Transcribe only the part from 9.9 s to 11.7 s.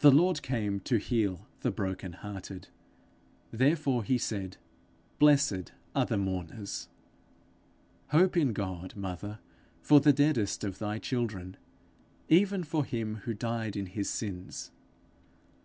the deadest of thy children,